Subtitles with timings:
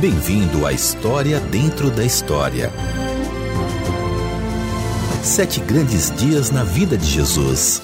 [0.00, 2.72] Bem-vindo à História Dentro da História.
[5.22, 7.82] Sete grandes dias na vida de Jesus.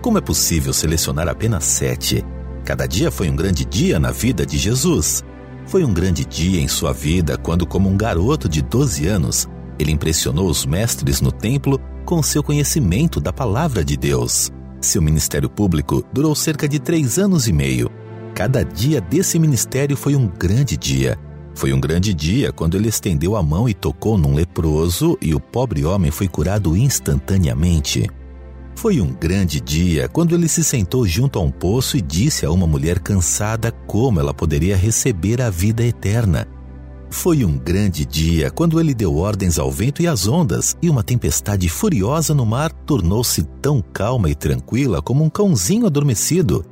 [0.00, 2.24] Como é possível selecionar apenas sete?
[2.64, 5.22] Cada dia foi um grande dia na vida de Jesus.
[5.66, 9.92] Foi um grande dia em sua vida quando, como um garoto de 12 anos, ele
[9.92, 14.50] impressionou os mestres no templo com seu conhecimento da palavra de Deus.
[14.80, 17.90] Seu ministério público durou cerca de três anos e meio.
[18.34, 21.18] Cada dia desse ministério foi um grande dia.
[21.54, 25.40] Foi um grande dia quando ele estendeu a mão e tocou num leproso e o
[25.40, 28.08] pobre homem foi curado instantaneamente.
[28.74, 32.50] Foi um grande dia quando ele se sentou junto a um poço e disse a
[32.50, 36.48] uma mulher cansada como ela poderia receber a vida eterna.
[37.12, 41.04] Foi um grande dia quando ele deu ordens ao vento e às ondas, e uma
[41.04, 46.64] tempestade furiosa no mar tornou-se tão calma e tranquila como um cãozinho adormecido.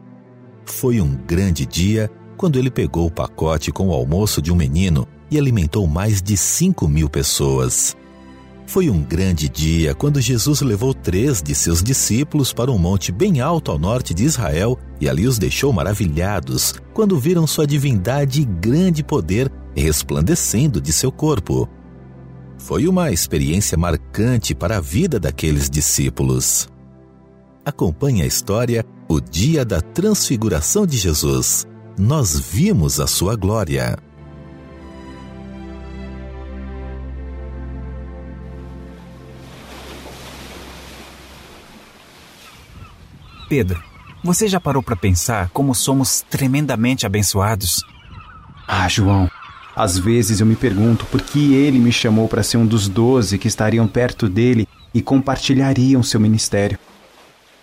[0.64, 5.06] Foi um grande dia quando ele pegou o pacote com o almoço de um menino
[5.30, 7.94] e alimentou mais de cinco mil pessoas.
[8.66, 13.40] Foi um grande dia quando Jesus levou três de seus discípulos para um monte bem
[13.40, 18.44] alto ao norte de Israel e ali os deixou maravilhados quando viram sua divindade e
[18.44, 21.68] grande poder resplandecendo de seu corpo.
[22.58, 26.68] Foi uma experiência marcante para a vida daqueles discípulos.
[27.64, 31.66] Acompanhe a história O Dia da Transfiguração de Jesus.
[31.98, 33.98] Nós vimos a sua glória.
[43.48, 43.82] Pedro,
[44.22, 47.82] você já parou para pensar como somos tremendamente abençoados?
[48.68, 49.28] Ah, João,
[49.82, 53.38] às vezes eu me pergunto por que ele me chamou para ser um dos doze
[53.38, 56.78] que estariam perto dele e compartilhariam seu ministério.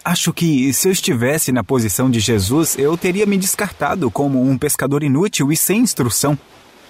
[0.03, 4.57] Acho que se eu estivesse na posição de Jesus, eu teria me descartado como um
[4.57, 6.35] pescador inútil e sem instrução.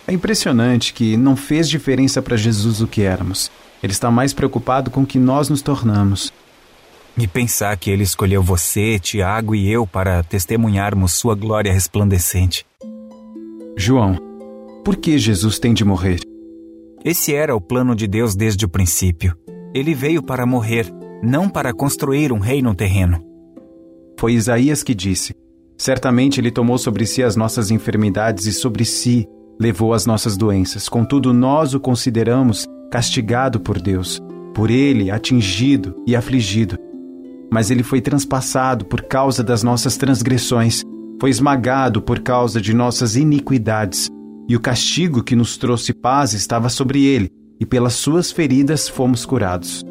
[0.07, 3.51] É impressionante que não fez diferença para Jesus o que éramos.
[3.83, 6.31] Ele está mais preocupado com o que nós nos tornamos.
[7.17, 12.65] E pensar que ele escolheu você, Tiago e eu para testemunharmos sua glória resplandecente.
[13.75, 14.26] João,
[14.87, 16.21] por que Jesus tem de morrer?
[17.03, 19.35] Esse era o plano de Deus desde o princípio.
[19.73, 20.89] Ele veio para morrer,
[21.21, 23.21] não para construir um reino terreno.
[24.17, 25.35] Foi Isaías que disse:
[25.77, 29.27] Certamente ele tomou sobre si as nossas enfermidades e sobre si
[29.59, 30.87] levou as nossas doenças.
[30.87, 34.21] Contudo, nós o consideramos castigado por Deus,
[34.53, 36.79] por ele atingido e afligido
[37.51, 40.83] mas ele foi transpassado por causa das nossas transgressões,
[41.19, 44.09] foi esmagado por causa de nossas iniquidades,
[44.47, 49.25] e o castigo que nos trouxe paz estava sobre ele, e pelas suas feridas fomos
[49.25, 49.83] curados.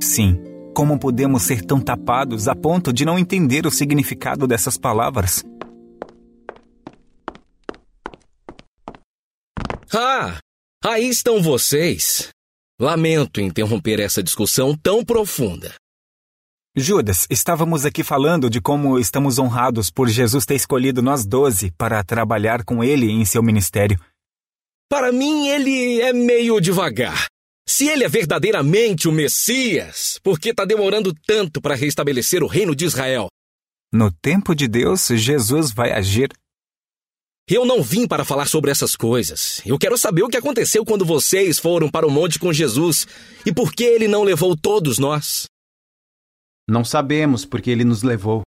[0.00, 0.38] Sim,
[0.74, 5.44] como podemos ser tão tapados a ponto de não entender o significado dessas palavras?
[9.94, 10.38] Ah,
[10.84, 12.28] aí estão vocês.
[12.80, 15.74] Lamento interromper essa discussão tão profunda.
[16.78, 22.04] Judas, estávamos aqui falando de como estamos honrados por Jesus ter escolhido nós doze para
[22.04, 23.98] trabalhar com ele em seu ministério.
[24.86, 27.28] Para mim, ele é meio devagar.
[27.66, 32.76] Se ele é verdadeiramente o Messias, por que está demorando tanto para restabelecer o reino
[32.76, 33.28] de Israel?
[33.90, 36.28] No tempo de Deus, Jesus vai agir.
[37.48, 39.62] Eu não vim para falar sobre essas coisas.
[39.64, 43.06] Eu quero saber o que aconteceu quando vocês foram para o monte com Jesus
[43.46, 45.46] e por que ele não levou todos nós.
[46.68, 48.42] Não sabemos porque ele nos levou.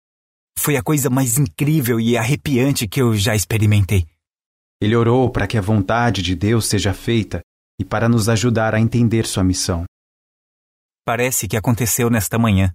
[0.57, 4.07] Foi a coisa mais incrível e arrepiante que eu já experimentei.
[4.81, 7.41] Ele orou para que a vontade de Deus seja feita
[7.79, 9.83] e para nos ajudar a entender sua missão.
[11.05, 12.73] Parece que aconteceu nesta manhã.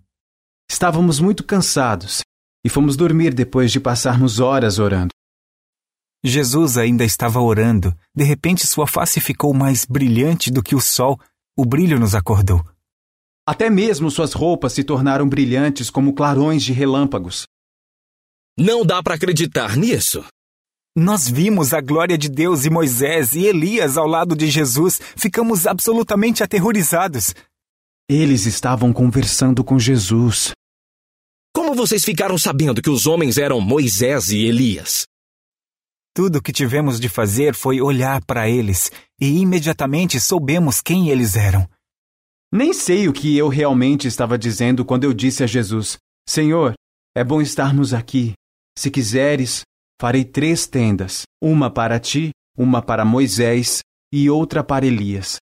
[0.71, 2.21] Estávamos muito cansados
[2.65, 5.11] e fomos dormir depois de passarmos horas orando.
[6.23, 7.97] Jesus ainda estava orando.
[8.15, 11.19] De repente, sua face ficou mais brilhante do que o sol.
[11.57, 12.63] O brilho nos acordou.
[13.51, 17.49] Até mesmo suas roupas se tornaram brilhantes como clarões de relâmpagos.
[18.57, 20.25] Não dá para acreditar nisso.
[20.97, 25.01] Nós vimos a glória de Deus e Moisés e Elias ao lado de Jesus.
[25.17, 27.35] Ficamos absolutamente aterrorizados.
[28.09, 30.53] Eles estavam conversando com Jesus.
[31.53, 35.07] Como vocês ficaram sabendo que os homens eram Moisés e Elias?
[36.15, 41.35] Tudo o que tivemos de fazer foi olhar para eles e imediatamente soubemos quem eles
[41.35, 41.69] eram.
[42.53, 45.99] Nem sei o que eu realmente estava dizendo quando eu disse a Jesus:
[46.29, 46.75] Senhor,
[47.15, 48.33] é bom estarmos aqui.
[48.77, 49.63] Se quiseres,
[50.01, 53.83] farei três tendas: uma para ti, uma para Moisés
[54.13, 55.37] e outra para Elias.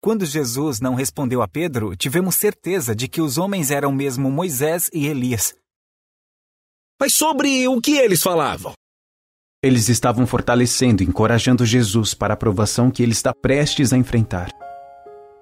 [0.00, 4.88] Quando Jesus não respondeu a Pedro, tivemos certeza de que os homens eram mesmo Moisés
[4.94, 5.54] e Elias.
[6.98, 8.72] Mas sobre o que eles falavam?
[9.62, 14.48] Eles estavam fortalecendo e encorajando Jesus para a provação que ele está prestes a enfrentar.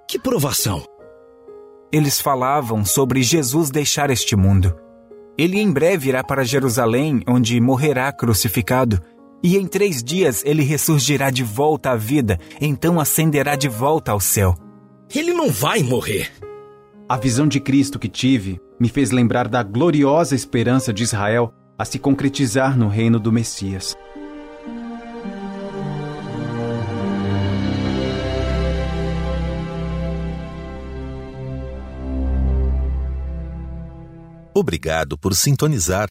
[0.09, 0.85] Que provação?
[1.93, 4.73] Eles falavam sobre Jesus deixar este mundo.
[5.37, 9.03] Ele em breve irá para Jerusalém, onde morrerá crucificado,
[9.43, 14.21] e em três dias ele ressurgirá de volta à vida, então ascenderá de volta ao
[14.21, 14.55] céu.
[15.13, 16.31] Ele não vai morrer.
[17.09, 21.85] A visão de Cristo que tive me fez lembrar da gloriosa esperança de Israel a
[21.85, 23.97] se concretizar no reino do Messias.
[34.59, 36.09] Obrigado por sintonizar.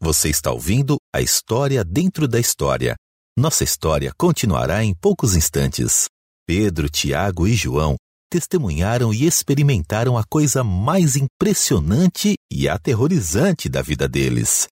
[0.00, 2.96] Você está ouvindo a história dentro da história.
[3.38, 6.06] Nossa história continuará em poucos instantes.
[6.44, 7.94] Pedro, Tiago e João
[8.28, 14.66] testemunharam e experimentaram a coisa mais impressionante e aterrorizante da vida deles.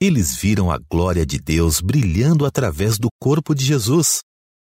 [0.00, 4.20] Eles viram a glória de Deus brilhando através do corpo de Jesus.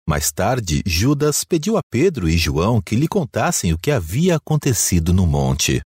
[0.07, 5.11] Mais tarde, Judas pediu a Pedro e João que lhe contassem o que havia acontecido
[5.11, 5.81] no monte.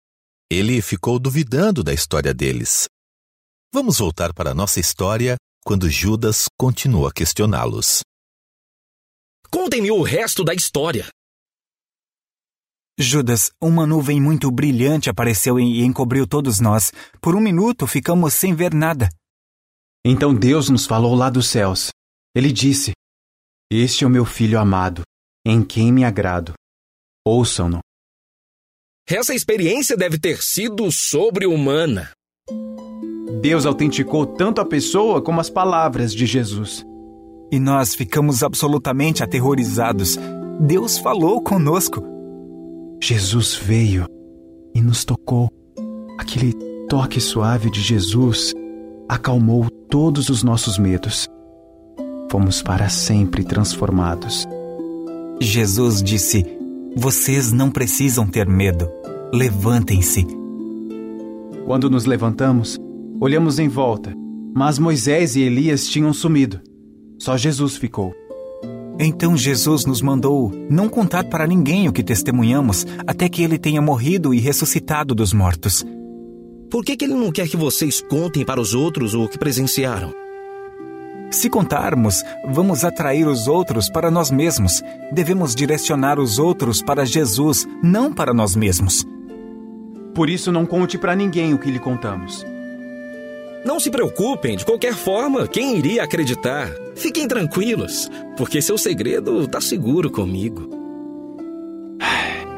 [0.52, 2.88] Ele ficou duvidando da história deles.
[3.72, 8.02] Vamos voltar para a nossa história quando Judas continua a questioná-los.
[9.52, 11.08] Contem-me o resto da história.
[13.00, 16.92] Judas, uma nuvem muito brilhante apareceu e encobriu todos nós.
[17.22, 19.08] Por um minuto ficamos sem ver nada.
[20.04, 21.92] Então Deus nos falou lá dos céus.
[22.36, 22.94] Ele disse:
[23.72, 25.04] Este é o meu filho amado,
[25.46, 26.54] em quem me agrado.
[27.24, 27.80] Ouçam-no.
[29.12, 32.12] Essa experiência deve ter sido sobre-humana.
[33.42, 36.86] Deus autenticou tanto a pessoa como as palavras de Jesus.
[37.52, 40.16] E nós ficamos absolutamente aterrorizados.
[40.60, 42.04] Deus falou conosco.
[43.02, 44.06] Jesus veio
[44.76, 45.50] e nos tocou.
[46.20, 46.54] Aquele
[46.88, 48.54] toque suave de Jesus
[49.08, 51.28] acalmou todos os nossos medos.
[52.30, 54.48] Fomos para sempre transformados.
[55.42, 56.59] Jesus disse:
[56.96, 58.90] Vocês não precisam ter medo.
[59.34, 60.26] Levantem-se.
[61.66, 62.80] Quando nos levantamos,
[63.22, 64.14] olhamos em volta,
[64.56, 66.60] mas Moisés e Elias tinham sumido.
[67.20, 68.14] Só Jesus ficou.
[69.00, 73.82] Então Jesus nos mandou não contar para ninguém o que testemunhamos até que ele tenha
[73.82, 75.86] morrido e ressuscitado dos mortos.
[76.70, 80.19] Por que, que ele não quer que vocês contem para os outros o que presenciaram?
[81.32, 84.82] Se contarmos, vamos atrair os outros para nós mesmos.
[85.12, 89.06] Devemos direcionar os outros para Jesus, não para nós mesmos.
[90.16, 92.46] Por isso, não conte para ninguém o que lhe contamos.
[93.64, 96.70] Não se preocupem, de qualquer forma, quem iria acreditar?
[96.96, 100.70] Fiquem tranquilos, porque seu segredo está seguro comigo.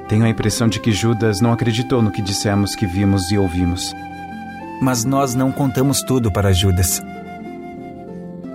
[0.07, 3.93] Tenho a impressão de que Judas não acreditou no que dissemos que vimos e ouvimos.
[4.81, 7.01] Mas nós não contamos tudo para Judas.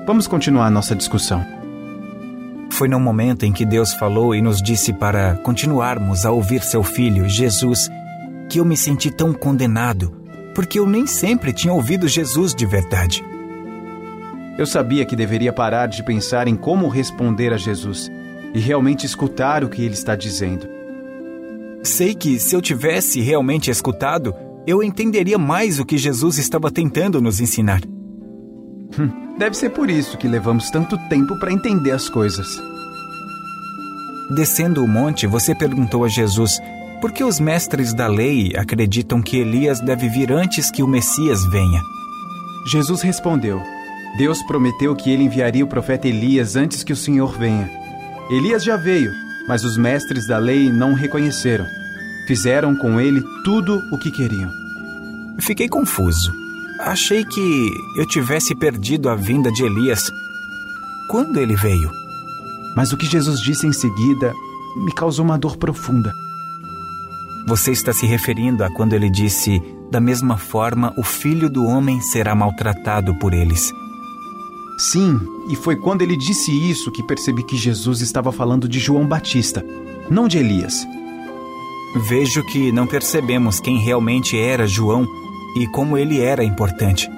[0.06, 1.44] Vamos continuar nossa discussão.
[2.70, 6.84] Foi no momento em que Deus falou e nos disse para continuarmos a ouvir seu
[6.84, 7.90] filho, Jesus,
[8.48, 10.12] que eu me senti tão condenado,
[10.54, 13.24] porque eu nem sempre tinha ouvido Jesus de verdade.
[14.56, 18.08] Eu sabia que deveria parar de pensar em como responder a Jesus
[18.54, 20.68] e realmente escutar o que ele está dizendo.
[21.82, 24.32] Sei que se eu tivesse realmente escutado,
[24.68, 27.80] eu entenderia mais o que Jesus estava tentando nos ensinar.
[28.98, 32.46] Hum, deve ser por isso que levamos tanto tempo para entender as coisas.
[34.30, 36.60] Descendo o monte, você perguntou a Jesus
[37.00, 41.44] por que os mestres da lei acreditam que Elias deve vir antes que o Messias
[41.46, 41.80] venha?
[42.72, 43.62] Jesus respondeu:
[44.16, 47.70] Deus prometeu que ele enviaria o profeta Elias antes que o Senhor venha.
[48.30, 49.12] Elias já veio,
[49.46, 51.66] mas os mestres da lei não o reconheceram.
[52.26, 54.50] Fizeram com ele tudo o que queriam.
[55.38, 56.45] Fiquei confuso.
[56.80, 60.10] Achei que eu tivesse perdido a vinda de Elias.
[61.10, 61.90] Quando ele veio?
[62.76, 64.34] Mas o que Jesus disse em seguida
[64.76, 66.12] me causou uma dor profunda.
[67.46, 72.00] Você está se referindo a quando ele disse: Da mesma forma, o filho do homem
[72.00, 73.72] será maltratado por eles.
[74.78, 75.18] Sim,
[75.48, 79.64] e foi quando ele disse isso que percebi que Jesus estava falando de João Batista,
[80.10, 80.86] não de Elias.
[81.96, 85.06] Vejo que não percebemos quem realmente era João
[85.56, 87.10] e como ele era importante.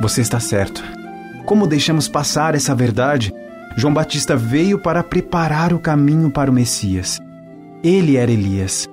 [0.00, 0.82] Você está certo.
[1.44, 3.32] Como deixamos passar essa verdade?
[3.76, 7.20] João Batista veio para preparar o caminho para o Messias.
[7.84, 8.88] Ele era Elias.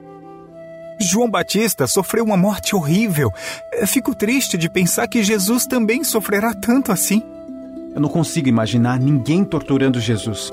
[0.99, 3.31] João Batista sofreu uma morte horrível.
[3.87, 7.23] Fico triste de pensar que Jesus também sofrerá tanto assim.
[7.95, 10.51] Eu não consigo imaginar ninguém torturando Jesus.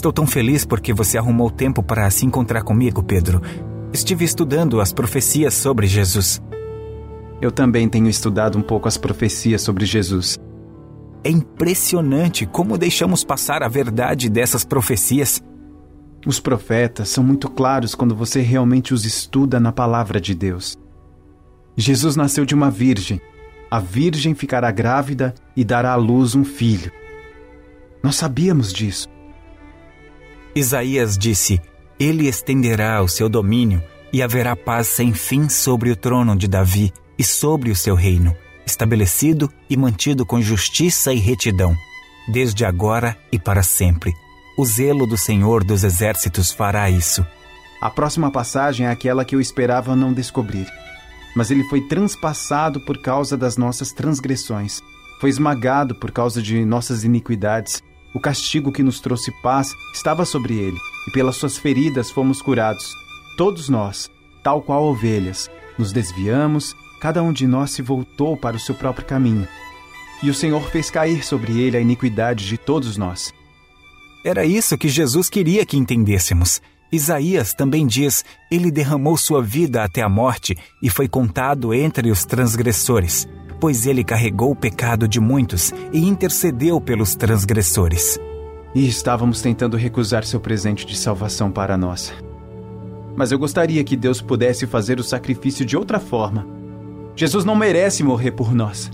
[0.00, 3.42] Estou tão feliz porque você arrumou tempo para se encontrar comigo, Pedro.
[3.92, 6.40] Estive estudando as profecias sobre Jesus.
[7.38, 10.38] Eu também tenho estudado um pouco as profecias sobre Jesus.
[11.22, 15.38] É impressionante como deixamos passar a verdade dessas profecias.
[16.26, 20.78] Os profetas são muito claros quando você realmente os estuda na palavra de Deus.
[21.76, 23.20] Jesus nasceu de uma virgem.
[23.70, 26.90] A virgem ficará grávida e dará à luz um filho.
[28.02, 29.06] Nós sabíamos disso.
[30.54, 31.60] Isaías disse:
[31.98, 36.92] Ele estenderá o seu domínio e haverá paz sem fim sobre o trono de Davi
[37.18, 38.34] e sobre o seu reino,
[38.66, 41.76] estabelecido e mantido com justiça e retidão,
[42.32, 44.12] desde agora e para sempre.
[44.58, 47.24] O zelo do Senhor dos Exércitos fará isso.
[47.80, 50.66] A próxima passagem é aquela que eu esperava não descobrir.
[51.34, 54.82] Mas ele foi transpassado por causa das nossas transgressões,
[55.20, 57.82] foi esmagado por causa de nossas iniquidades.
[58.12, 62.92] O castigo que nos trouxe paz estava sobre ele, e pelas suas feridas fomos curados.
[63.36, 64.10] Todos nós,
[64.42, 65.48] tal qual ovelhas,
[65.78, 69.46] nos desviamos, cada um de nós se voltou para o seu próprio caminho.
[70.22, 73.32] E o Senhor fez cair sobre ele a iniquidade de todos nós.
[74.24, 76.60] Era isso que Jesus queria que entendêssemos.
[76.92, 82.26] Isaías também diz: Ele derramou sua vida até a morte e foi contado entre os
[82.26, 83.26] transgressores
[83.60, 88.18] pois ele carregou o pecado de muitos e intercedeu pelos transgressores.
[88.74, 92.12] E estávamos tentando recusar seu presente de salvação para nós.
[93.14, 96.46] Mas eu gostaria que Deus pudesse fazer o sacrifício de outra forma.
[97.14, 98.90] Jesus não merece morrer por nós.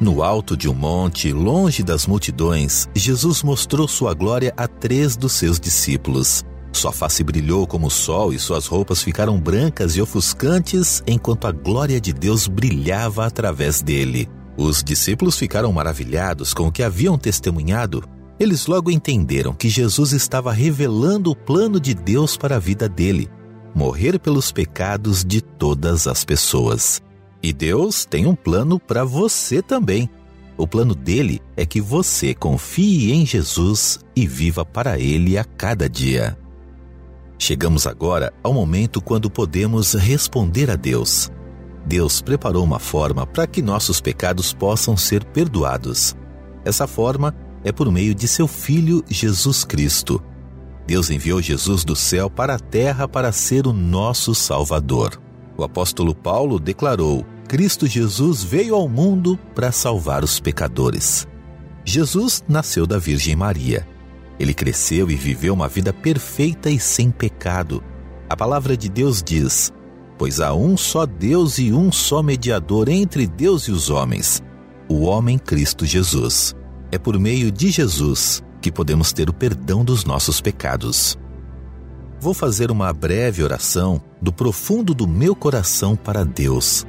[0.00, 5.32] No alto de um monte, longe das multidões, Jesus mostrou sua glória a três dos
[5.32, 6.44] seus discípulos.
[6.72, 11.52] Sua face brilhou como o sol e suas roupas ficaram brancas e ofuscantes enquanto a
[11.52, 14.28] glória de Deus brilhava através dele.
[14.56, 18.04] Os discípulos ficaram maravilhados com o que haviam testemunhado.
[18.38, 23.28] Eles logo entenderam que Jesus estava revelando o plano de Deus para a vida dele
[23.74, 27.00] morrer pelos pecados de todas as pessoas.
[27.42, 30.10] E Deus tem um plano para você também.
[30.56, 35.88] O plano dele é que você confie em Jesus e viva para ele a cada
[35.88, 36.36] dia.
[37.38, 41.30] Chegamos agora ao momento quando podemos responder a Deus.
[41.86, 46.16] Deus preparou uma forma para que nossos pecados possam ser perdoados.
[46.64, 50.20] Essa forma é por meio de seu Filho Jesus Cristo.
[50.86, 55.27] Deus enviou Jesus do céu para a terra para ser o nosso Salvador.
[55.58, 61.26] O apóstolo Paulo declarou: Cristo Jesus veio ao mundo para salvar os pecadores.
[61.84, 63.86] Jesus nasceu da Virgem Maria.
[64.38, 67.82] Ele cresceu e viveu uma vida perfeita e sem pecado.
[68.30, 69.72] A palavra de Deus diz:
[70.16, 74.40] Pois há um só Deus e um só mediador entre Deus e os homens,
[74.88, 76.54] o homem Cristo Jesus.
[76.92, 81.18] É por meio de Jesus que podemos ter o perdão dos nossos pecados
[82.20, 86.86] vou fazer uma breve oração do profundo do meu coração para Deus.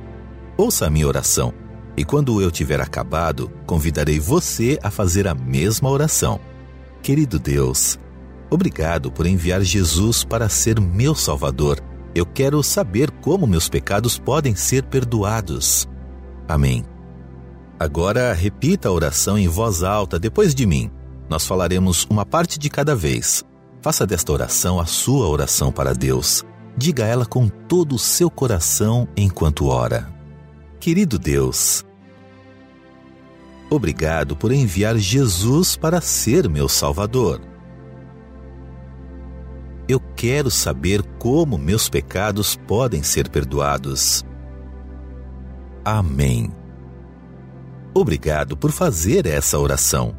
[0.57, 1.53] Ouça a minha oração
[1.99, 6.39] e quando eu tiver acabado, convidarei você a fazer a mesma oração.
[7.01, 7.99] Querido Deus,
[8.49, 11.79] obrigado por enviar Jesus para ser meu Salvador.
[12.15, 15.89] Eu quero saber como meus pecados podem ser perdoados.
[16.47, 16.85] Amém.
[17.77, 20.89] Agora repita a oração em voz alta depois de mim.
[21.29, 23.43] Nós falaremos uma parte de cada vez.
[23.81, 26.43] Faça desta oração a sua oração para Deus.
[26.75, 30.13] Diga ela com todo o seu coração enquanto ora.
[30.79, 31.85] Querido Deus,
[33.69, 37.41] obrigado por enviar Jesus para ser meu Salvador.
[39.87, 44.23] Eu quero saber como meus pecados podem ser perdoados.
[45.83, 46.51] Amém.
[47.93, 50.15] Obrigado por fazer essa oração.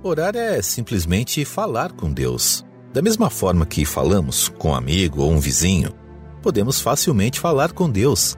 [0.00, 2.64] Orar é simplesmente falar com Deus.
[2.92, 5.92] Da mesma forma que falamos com um amigo ou um vizinho,
[6.40, 8.36] podemos facilmente falar com Deus.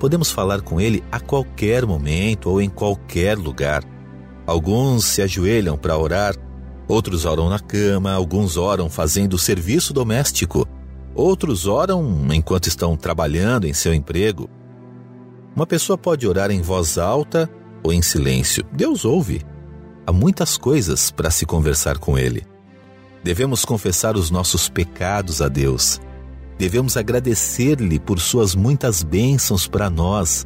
[0.00, 3.84] Podemos falar com Ele a qualquer momento ou em qualquer lugar.
[4.44, 6.34] Alguns se ajoelham para orar,
[6.88, 10.66] outros oram na cama, alguns oram fazendo serviço doméstico,
[11.14, 14.50] outros oram enquanto estão trabalhando em seu emprego.
[15.54, 17.48] Uma pessoa pode orar em voz alta
[17.80, 18.64] ou em silêncio.
[18.72, 19.40] Deus ouve.
[20.10, 22.44] Há muitas coisas para se conversar com Ele.
[23.22, 26.00] Devemos confessar os nossos pecados a Deus.
[26.58, 30.44] Devemos agradecer-lhe por suas muitas bênçãos para nós.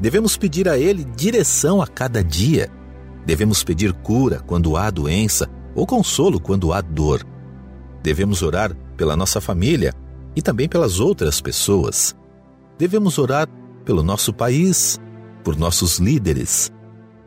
[0.00, 2.70] Devemos pedir a Ele direção a cada dia.
[3.26, 7.22] Devemos pedir cura quando há doença ou consolo quando há dor.
[8.02, 9.92] Devemos orar pela nossa família
[10.34, 12.16] e também pelas outras pessoas.
[12.78, 13.46] Devemos orar
[13.84, 14.98] pelo nosso país,
[15.44, 16.72] por nossos líderes.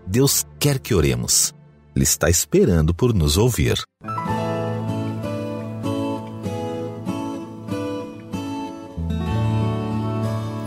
[0.07, 1.55] Deus quer que oremos.
[1.97, 3.75] Ele está esperando por nos ouvir.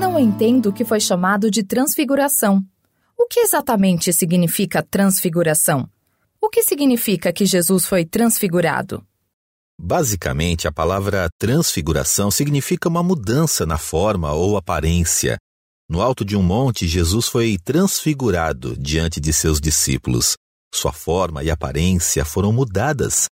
[0.00, 2.64] Não entendo o que foi chamado de transfiguração.
[3.16, 5.88] O que exatamente significa transfiguração?
[6.40, 9.00] O que significa que Jesus foi transfigurado?
[9.80, 15.38] Basicamente, a palavra transfiguração significa uma mudança na forma ou aparência.
[15.88, 20.34] No alto de um monte, Jesus foi transfigurado diante de seus discípulos.
[20.72, 23.26] Sua forma e aparência foram mudadas.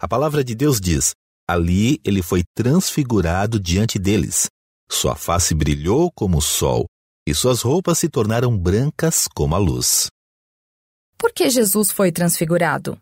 [0.00, 1.12] A palavra de Deus diz:
[1.48, 4.46] ali ele foi transfigurado diante deles.
[4.90, 6.86] Sua face brilhou como o sol,
[7.26, 10.08] e suas roupas se tornaram brancas como a luz.
[11.16, 13.00] Por que Jesus foi transfigurado?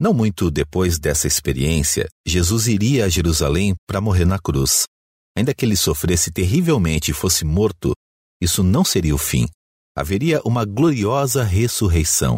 [0.00, 4.84] Não muito depois dessa experiência, Jesus iria a Jerusalém para morrer na cruz.
[5.36, 7.92] Ainda que ele sofresse terrivelmente e fosse morto,
[8.40, 9.46] isso não seria o fim.
[9.96, 12.36] Haveria uma gloriosa ressurreição.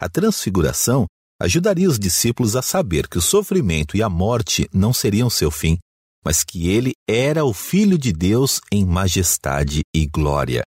[0.00, 1.06] A transfiguração
[1.40, 5.76] ajudaria os discípulos a saber que o sofrimento e a morte não seriam seu fim,
[6.24, 10.62] mas que ele era o Filho de Deus em majestade e glória.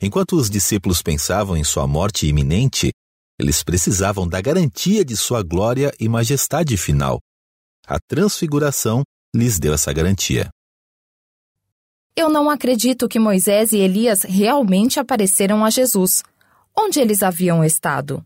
[0.00, 2.90] Enquanto os discípulos pensavam em sua morte iminente,
[3.38, 7.20] eles precisavam da garantia de sua glória e majestade final.
[7.86, 9.02] A transfiguração
[9.34, 10.48] lhes deu essa garantia.
[12.14, 16.22] Eu não acredito que Moisés e Elias realmente apareceram a Jesus.
[16.76, 18.24] Onde eles haviam estado?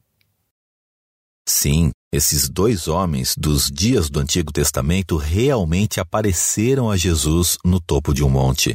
[1.48, 8.12] Sim, esses dois homens dos dias do Antigo Testamento realmente apareceram a Jesus no topo
[8.12, 8.74] de um monte.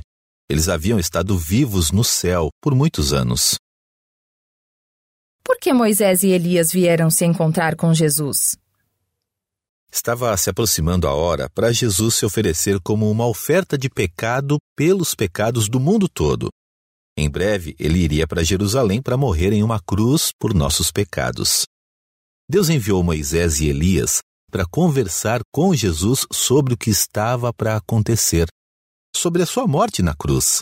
[0.50, 3.56] Eles haviam estado vivos no céu por muitos anos.
[5.44, 8.56] Por que Moisés e Elias vieram se encontrar com Jesus?
[9.92, 15.13] Estava se aproximando a hora para Jesus se oferecer como uma oferta de pecado pelos
[15.13, 16.50] pecados do mundo todo.
[17.17, 21.65] Em breve, ele iria para Jerusalém para morrer em uma cruz por nossos pecados.
[22.52, 24.20] Deus enviou Moisés e Elias
[24.52, 28.46] para conversar com Jesus sobre o que estava para acontecer,
[29.16, 30.62] sobre a sua morte na cruz.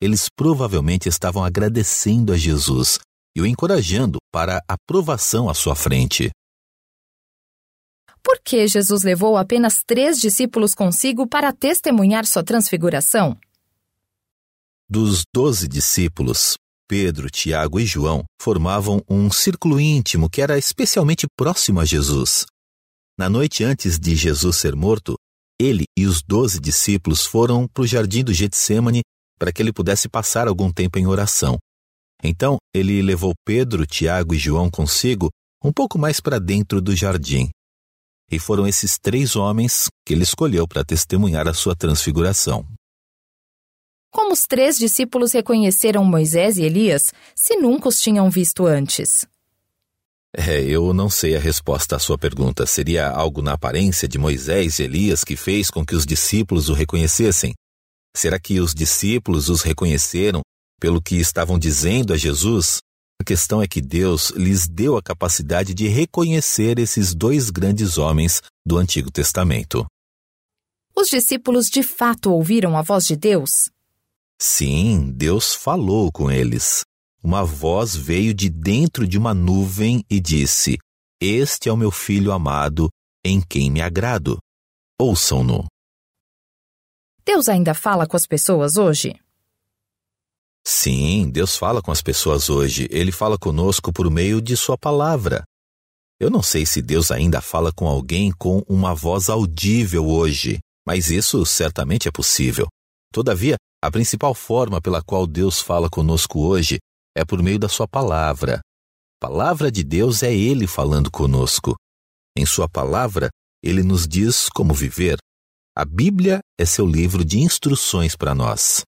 [0.00, 2.98] Eles provavelmente estavam agradecendo a Jesus
[3.36, 6.30] e o encorajando para a aprovação à sua frente.
[8.22, 13.38] Por que Jesus levou apenas três discípulos consigo para testemunhar sua transfiguração?
[14.88, 16.56] Dos doze discípulos,
[16.92, 22.44] Pedro, Tiago e João formavam um círculo íntimo que era especialmente próximo a Jesus.
[23.18, 25.14] Na noite antes de Jesus ser morto,
[25.58, 29.00] ele e os doze discípulos foram para o jardim do Getsemane
[29.38, 31.56] para que ele pudesse passar algum tempo em oração.
[32.22, 35.30] Então, ele levou Pedro, Tiago e João consigo
[35.64, 37.48] um pouco mais para dentro do jardim.
[38.30, 42.66] E foram esses três homens que ele escolheu para testemunhar a sua transfiguração.
[44.12, 49.26] Como os três discípulos reconheceram Moisés e Elias se nunca os tinham visto antes?
[50.36, 52.66] É, eu não sei a resposta à sua pergunta.
[52.66, 56.74] Seria algo na aparência de Moisés e Elias que fez com que os discípulos o
[56.74, 57.54] reconhecessem?
[58.14, 60.42] Será que os discípulos os reconheceram
[60.78, 62.80] pelo que estavam dizendo a Jesus?
[63.18, 68.42] A questão é que Deus lhes deu a capacidade de reconhecer esses dois grandes homens
[68.66, 69.86] do Antigo Testamento.
[70.94, 73.71] Os discípulos de fato ouviram a voz de Deus?
[74.44, 76.82] Sim, Deus falou com eles.
[77.22, 80.78] Uma voz veio de dentro de uma nuvem e disse:
[81.20, 82.88] Este é o meu filho amado,
[83.24, 84.38] em quem me agrado.
[85.00, 85.66] Ouçam-no.
[87.24, 89.14] Deus ainda fala com as pessoas hoje?
[90.66, 92.88] Sim, Deus fala com as pessoas hoje.
[92.90, 95.44] Ele fala conosco por meio de Sua palavra.
[96.18, 101.12] Eu não sei se Deus ainda fala com alguém com uma voz audível hoje, mas
[101.12, 102.66] isso certamente é possível.
[103.12, 106.78] Todavia, a principal forma pela qual Deus fala conosco hoje
[107.16, 108.60] é por meio da Sua palavra.
[109.20, 111.74] A palavra de Deus é Ele falando conosco.
[112.38, 113.28] Em Sua palavra,
[113.60, 115.18] Ele nos diz como viver.
[115.76, 118.82] A Bíblia é seu livro de instruções para nós.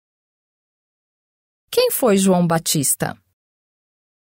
[1.73, 3.19] Quem foi João Batista?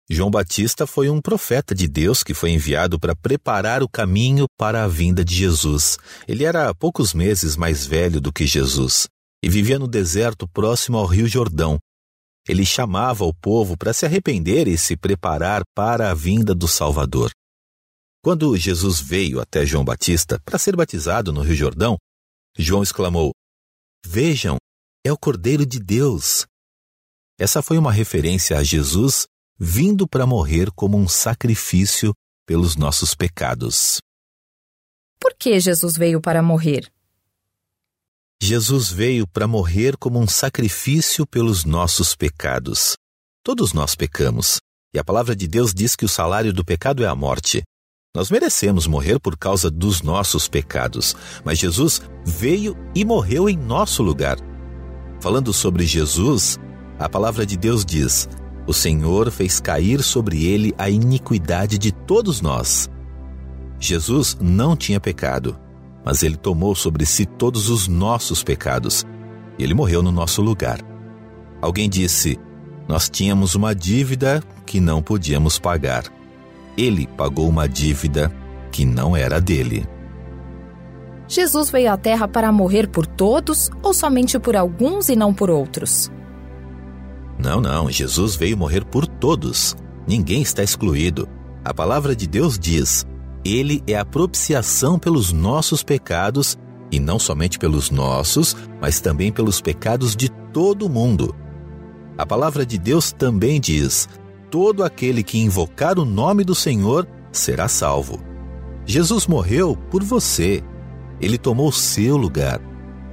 [0.09, 4.83] João Batista foi um profeta de Deus que foi enviado para preparar o caminho para
[4.83, 5.97] a vinda de Jesus.
[6.27, 9.07] Ele era poucos meses mais velho do que Jesus
[9.43, 11.77] e vivia no deserto próximo ao Rio Jordão.
[12.47, 17.31] Ele chamava o povo para se arrepender e se preparar para a vinda do Salvador.
[18.23, 21.97] Quando Jesus veio até João Batista para ser batizado no Rio Jordão,
[22.57, 23.31] João exclamou:
[24.05, 24.57] Vejam,
[25.05, 26.45] é o Cordeiro de Deus.
[27.39, 29.27] Essa foi uma referência a Jesus
[29.59, 32.13] vindo para morrer como um sacrifício
[32.45, 33.99] pelos nossos pecados.
[35.19, 36.91] Por que Jesus veio para morrer?
[38.41, 42.95] Jesus veio para morrer como um sacrifício pelos nossos pecados.
[43.43, 44.59] Todos nós pecamos,
[44.93, 47.63] e a palavra de Deus diz que o salário do pecado é a morte.
[48.15, 54.03] Nós merecemos morrer por causa dos nossos pecados, mas Jesus veio e morreu em nosso
[54.03, 54.37] lugar.
[55.19, 56.57] Falando sobre Jesus,
[56.99, 58.29] a palavra de Deus diz:
[58.67, 62.87] O Senhor fez cair sobre ele a iniquidade de todos nós.
[63.79, 65.59] Jesus não tinha pecado
[66.07, 69.05] mas ele tomou sobre si todos os nossos pecados
[69.59, 70.79] e ele morreu no nosso lugar.
[71.61, 72.39] Alguém disse:
[72.87, 76.05] Nós tínhamos uma dívida que não podíamos pagar.
[76.77, 78.33] Ele pagou uma dívida
[78.71, 79.85] que não era dele.
[81.27, 85.49] Jesus veio à Terra para morrer por todos ou somente por alguns e não por
[85.49, 86.09] outros?
[87.37, 89.75] Não, não, Jesus veio morrer por todos.
[90.07, 91.27] Ninguém está excluído.
[91.65, 93.05] A palavra de Deus diz:
[93.47, 96.57] ele é a propiciação pelos nossos pecados,
[96.91, 101.33] e não somente pelos nossos, mas também pelos pecados de todo o mundo.
[102.17, 104.09] A palavra de Deus também diz:
[104.49, 108.19] todo aquele que invocar o nome do Senhor será salvo.
[108.85, 110.63] Jesus morreu por você.
[111.19, 112.61] Ele tomou seu lugar.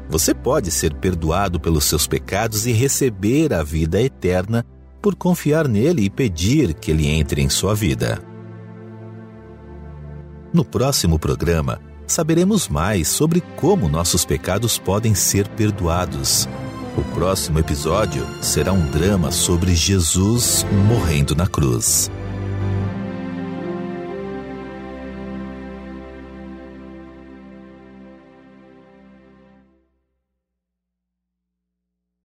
[0.08, 4.64] Você pode ser perdoado pelos seus pecados e receber a vida eterna
[5.00, 8.33] por confiar nele e pedir que ele entre em sua vida.
[10.54, 16.48] No próximo programa, saberemos mais sobre como nossos pecados podem ser perdoados.
[16.96, 22.08] O próximo episódio será um drama sobre Jesus morrendo na cruz.